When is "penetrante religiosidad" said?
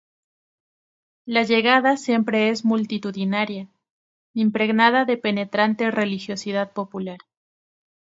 5.15-6.71